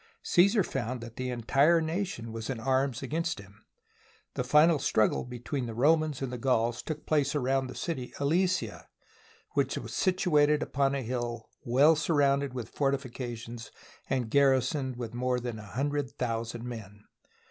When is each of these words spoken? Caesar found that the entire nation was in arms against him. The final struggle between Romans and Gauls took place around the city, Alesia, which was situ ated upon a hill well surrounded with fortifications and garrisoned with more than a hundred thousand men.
Caesar 0.23 0.63
found 0.63 0.99
that 0.99 1.15
the 1.15 1.29
entire 1.29 1.79
nation 1.79 2.31
was 2.31 2.49
in 2.49 2.59
arms 2.59 3.03
against 3.03 3.37
him. 3.37 3.63
The 4.33 4.43
final 4.43 4.79
struggle 4.79 5.23
between 5.25 5.69
Romans 5.69 6.23
and 6.23 6.41
Gauls 6.41 6.81
took 6.81 7.05
place 7.05 7.35
around 7.35 7.67
the 7.67 7.75
city, 7.75 8.11
Alesia, 8.19 8.87
which 9.51 9.77
was 9.77 9.93
situ 9.93 10.39
ated 10.39 10.63
upon 10.63 10.95
a 10.95 11.03
hill 11.03 11.51
well 11.63 11.95
surrounded 11.95 12.51
with 12.51 12.69
fortifications 12.69 13.69
and 14.09 14.31
garrisoned 14.31 14.95
with 14.95 15.13
more 15.13 15.39
than 15.39 15.59
a 15.59 15.67
hundred 15.67 16.09
thousand 16.17 16.63
men. 16.63 17.03